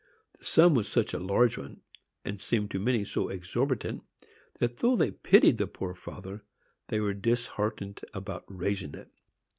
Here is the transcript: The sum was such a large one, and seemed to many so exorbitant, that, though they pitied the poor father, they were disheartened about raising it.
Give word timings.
The 0.39 0.45
sum 0.45 0.73
was 0.73 0.87
such 0.87 1.13
a 1.13 1.19
large 1.19 1.59
one, 1.59 1.81
and 2.25 2.41
seemed 2.41 2.71
to 2.71 2.79
many 2.79 3.05
so 3.05 3.29
exorbitant, 3.29 4.01
that, 4.57 4.77
though 4.77 4.95
they 4.95 5.11
pitied 5.11 5.59
the 5.59 5.67
poor 5.67 5.93
father, 5.93 6.43
they 6.87 6.99
were 6.99 7.13
disheartened 7.13 8.01
about 8.11 8.43
raising 8.47 8.95
it. 8.95 9.11